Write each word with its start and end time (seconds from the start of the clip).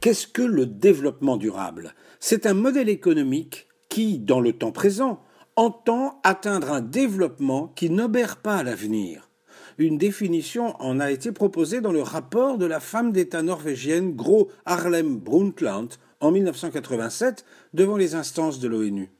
Qu'est-ce 0.00 0.26
que 0.26 0.40
le 0.40 0.64
développement 0.64 1.36
durable? 1.36 1.94
C'est 2.20 2.46
un 2.46 2.54
modèle 2.54 2.88
économique 2.88 3.68
qui, 3.90 4.18
dans 4.18 4.40
le 4.40 4.54
temps 4.54 4.72
présent, 4.72 5.22
entend 5.56 6.20
atteindre 6.24 6.72
un 6.72 6.80
développement 6.80 7.68
qui 7.68 7.90
n'obère 7.90 8.38
pas 8.38 8.62
l'avenir. 8.62 9.28
Une 9.76 9.98
définition 9.98 10.74
en 10.80 11.00
a 11.00 11.10
été 11.10 11.32
proposée 11.32 11.82
dans 11.82 11.92
le 11.92 12.00
rapport 12.00 12.56
de 12.56 12.64
la 12.64 12.80
femme 12.80 13.12
d'État 13.12 13.42
norvégienne 13.42 14.16
Gro 14.16 14.50
Harlem 14.64 15.18
Brundtland 15.18 15.90
en 16.20 16.30
1987 16.30 17.44
devant 17.74 17.98
les 17.98 18.14
instances 18.14 18.58
de 18.58 18.68
l'ONU. 18.68 19.10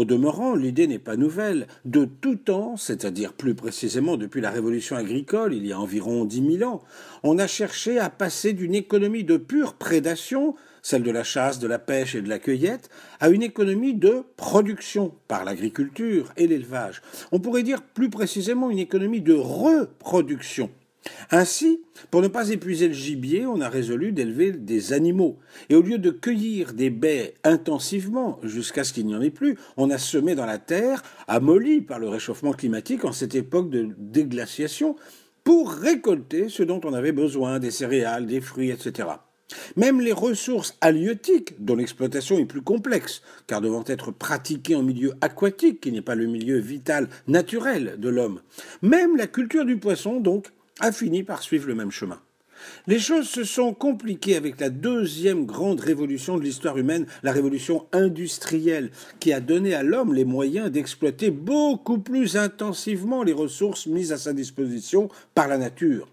Au 0.00 0.06
demeurant, 0.06 0.54
l'idée 0.54 0.86
n'est 0.86 0.98
pas 0.98 1.18
nouvelle. 1.18 1.66
De 1.84 2.06
tout 2.06 2.36
temps, 2.36 2.78
c'est-à-dire 2.78 3.34
plus 3.34 3.54
précisément 3.54 4.16
depuis 4.16 4.40
la 4.40 4.48
révolution 4.48 4.96
agricole, 4.96 5.52
il 5.52 5.66
y 5.66 5.74
a 5.74 5.78
environ 5.78 6.24
dix 6.24 6.40
mille 6.40 6.64
ans, 6.64 6.82
on 7.22 7.38
a 7.38 7.46
cherché 7.46 7.98
à 7.98 8.08
passer 8.08 8.54
d'une 8.54 8.74
économie 8.74 9.24
de 9.24 9.36
pure 9.36 9.74
prédation, 9.74 10.54
celle 10.80 11.02
de 11.02 11.10
la 11.10 11.22
chasse, 11.22 11.58
de 11.58 11.68
la 11.68 11.78
pêche 11.78 12.14
et 12.14 12.22
de 12.22 12.30
la 12.30 12.38
cueillette, 12.38 12.88
à 13.20 13.28
une 13.28 13.42
économie 13.42 13.92
de 13.92 14.22
production 14.38 15.12
par 15.28 15.44
l'agriculture 15.44 16.32
et 16.38 16.46
l'élevage. 16.46 17.02
On 17.30 17.38
pourrait 17.38 17.62
dire 17.62 17.82
plus 17.82 18.08
précisément 18.08 18.70
une 18.70 18.78
économie 18.78 19.20
de 19.20 19.34
reproduction 19.34 20.70
ainsi, 21.30 21.80
pour 22.10 22.22
ne 22.22 22.28
pas 22.28 22.50
épuiser 22.50 22.88
le 22.88 22.94
gibier, 22.94 23.46
on 23.46 23.60
a 23.60 23.68
résolu 23.68 24.12
d'élever 24.12 24.52
des 24.52 24.92
animaux. 24.92 25.38
Et 25.68 25.74
au 25.74 25.82
lieu 25.82 25.98
de 25.98 26.10
cueillir 26.10 26.74
des 26.74 26.90
baies 26.90 27.34
intensivement 27.44 28.38
jusqu'à 28.42 28.84
ce 28.84 28.92
qu'il 28.92 29.06
n'y 29.06 29.14
en 29.14 29.22
ait 29.22 29.30
plus, 29.30 29.56
on 29.76 29.90
a 29.90 29.98
semé 29.98 30.34
dans 30.34 30.46
la 30.46 30.58
terre, 30.58 31.02
amollie 31.28 31.80
par 31.80 31.98
le 31.98 32.08
réchauffement 32.08 32.52
climatique 32.52 33.04
en 33.04 33.12
cette 33.12 33.34
époque 33.34 33.70
de 33.70 33.88
déglaciation, 33.96 34.96
pour 35.44 35.72
récolter 35.72 36.48
ce 36.48 36.62
dont 36.62 36.80
on 36.84 36.92
avait 36.92 37.12
besoin, 37.12 37.58
des 37.58 37.70
céréales, 37.70 38.26
des 38.26 38.40
fruits, 38.40 38.70
etc. 38.70 39.08
Même 39.76 40.00
les 40.00 40.12
ressources 40.12 40.76
halieutiques, 40.80 41.64
dont 41.64 41.76
l'exploitation 41.76 42.38
est 42.38 42.44
plus 42.44 42.62
complexe, 42.62 43.22
car 43.46 43.60
devant 43.60 43.84
être 43.86 44.12
pratiquées 44.12 44.76
en 44.76 44.82
milieu 44.82 45.14
aquatique, 45.20 45.80
qui 45.80 45.92
n'est 45.92 46.02
pas 46.02 46.14
le 46.14 46.26
milieu 46.26 46.58
vital 46.58 47.08
naturel 47.26 47.96
de 47.98 48.08
l'homme, 48.08 48.40
même 48.82 49.16
la 49.16 49.26
culture 49.26 49.64
du 49.64 49.78
poisson, 49.78 50.20
donc, 50.20 50.52
a 50.80 50.92
fini 50.92 51.22
par 51.22 51.42
suivre 51.42 51.68
le 51.68 51.74
même 51.74 51.90
chemin. 51.90 52.20
Les 52.86 52.98
choses 52.98 53.28
se 53.28 53.44
sont 53.44 53.72
compliquées 53.72 54.36
avec 54.36 54.60
la 54.60 54.70
deuxième 54.70 55.46
grande 55.46 55.80
révolution 55.80 56.36
de 56.36 56.42
l'histoire 56.42 56.76
humaine, 56.76 57.06
la 57.22 57.32
révolution 57.32 57.86
industrielle, 57.92 58.90
qui 59.18 59.32
a 59.32 59.40
donné 59.40 59.74
à 59.74 59.82
l'homme 59.82 60.14
les 60.14 60.24
moyens 60.24 60.70
d'exploiter 60.70 61.30
beaucoup 61.30 61.98
plus 61.98 62.36
intensivement 62.36 63.22
les 63.22 63.32
ressources 63.32 63.86
mises 63.86 64.12
à 64.12 64.18
sa 64.18 64.32
disposition 64.32 65.08
par 65.34 65.48
la 65.48 65.58
nature. 65.58 66.08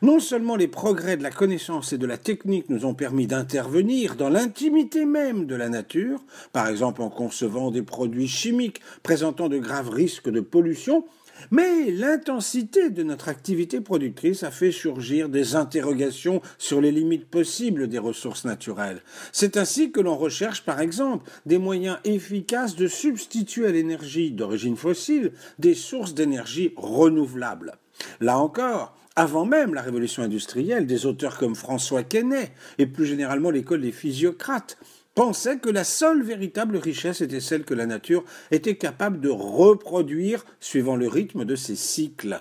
Non 0.00 0.18
seulement 0.18 0.56
les 0.56 0.68
progrès 0.68 1.18
de 1.18 1.22
la 1.22 1.30
connaissance 1.30 1.92
et 1.92 1.98
de 1.98 2.06
la 2.06 2.16
technique 2.16 2.70
nous 2.70 2.86
ont 2.86 2.94
permis 2.94 3.26
d'intervenir 3.26 4.16
dans 4.16 4.30
l'intimité 4.30 5.04
même 5.04 5.46
de 5.46 5.54
la 5.54 5.68
nature, 5.68 6.24
par 6.52 6.68
exemple 6.68 7.02
en 7.02 7.10
concevant 7.10 7.70
des 7.70 7.82
produits 7.82 8.28
chimiques 8.28 8.80
présentant 9.02 9.48
de 9.48 9.58
graves 9.58 9.90
risques 9.90 10.30
de 10.30 10.40
pollution, 10.40 11.04
mais 11.50 11.90
l'intensité 11.90 12.90
de 12.90 13.02
notre 13.02 13.28
activité 13.28 13.80
productrice 13.80 14.42
a 14.42 14.50
fait 14.50 14.72
surgir 14.72 15.28
des 15.28 15.56
interrogations 15.56 16.40
sur 16.58 16.80
les 16.80 16.92
limites 16.92 17.28
possibles 17.28 17.88
des 17.88 17.98
ressources 17.98 18.44
naturelles. 18.44 19.02
C'est 19.32 19.56
ainsi 19.56 19.90
que 19.90 20.00
l'on 20.00 20.16
recherche, 20.16 20.64
par 20.64 20.80
exemple, 20.80 21.30
des 21.46 21.58
moyens 21.58 21.98
efficaces 22.04 22.76
de 22.76 22.86
substituer 22.86 23.66
à 23.66 23.72
l'énergie 23.72 24.30
d'origine 24.30 24.76
fossile 24.76 25.32
des 25.58 25.74
sources 25.74 26.14
d'énergie 26.14 26.72
renouvelables. 26.76 27.76
Là 28.20 28.38
encore, 28.38 28.96
avant 29.18 29.44
même 29.44 29.74
la 29.74 29.82
révolution 29.82 30.22
industrielle, 30.22 30.86
des 30.86 31.04
auteurs 31.04 31.38
comme 31.38 31.56
François 31.56 32.04
Quesnay 32.04 32.52
et 32.78 32.86
plus 32.86 33.04
généralement 33.04 33.50
l'école 33.50 33.80
des 33.80 33.90
physiocrates 33.90 34.78
pensait 35.16 35.58
que 35.58 35.68
la 35.68 35.82
seule 35.82 36.22
véritable 36.22 36.76
richesse 36.76 37.20
était 37.20 37.40
celle 37.40 37.64
que 37.64 37.74
la 37.74 37.86
nature 37.86 38.24
était 38.52 38.76
capable 38.76 39.20
de 39.20 39.28
reproduire 39.28 40.46
suivant 40.60 40.94
le 40.94 41.08
rythme 41.08 41.44
de 41.44 41.56
ses 41.56 41.74
cycles. 41.74 42.40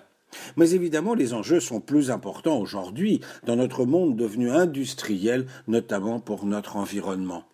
Mais 0.55 0.69
évidemment, 0.69 1.15
les 1.15 1.33
enjeux 1.33 1.61
sont 1.61 1.79
plus 1.79 2.11
importants 2.11 2.59
aujourd'hui 2.59 3.21
dans 3.47 3.55
notre 3.55 3.85
monde 3.85 4.15
devenu 4.15 4.51
industriel, 4.51 5.47
notamment 5.67 6.19
pour 6.19 6.45
notre 6.45 6.75
environnement. 6.75 7.45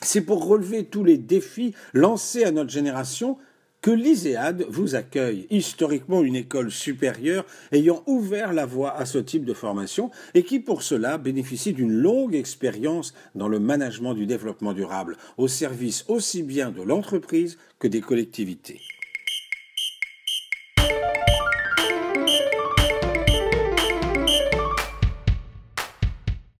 C'est 0.00 0.22
pour 0.22 0.46
relever 0.46 0.84
tous 0.84 1.04
les 1.04 1.18
défis 1.18 1.74
lancés 1.92 2.44
à 2.44 2.52
notre 2.52 2.70
génération 2.70 3.36
que 3.86 3.92
l'ISEAD 3.92 4.66
vous 4.68 4.96
accueille, 4.96 5.46
historiquement 5.48 6.24
une 6.24 6.34
école 6.34 6.72
supérieure 6.72 7.46
ayant 7.70 8.02
ouvert 8.08 8.52
la 8.52 8.66
voie 8.66 8.92
à 8.96 9.06
ce 9.06 9.18
type 9.18 9.44
de 9.44 9.54
formation 9.54 10.10
et 10.34 10.42
qui 10.42 10.58
pour 10.58 10.82
cela 10.82 11.18
bénéficie 11.18 11.72
d'une 11.72 11.92
longue 11.92 12.34
expérience 12.34 13.14
dans 13.36 13.46
le 13.46 13.60
management 13.60 14.14
du 14.14 14.26
développement 14.26 14.72
durable, 14.72 15.16
au 15.36 15.46
service 15.46 16.04
aussi 16.08 16.42
bien 16.42 16.72
de 16.72 16.82
l'entreprise 16.82 17.58
que 17.78 17.86
des 17.86 18.00
collectivités. 18.00 18.80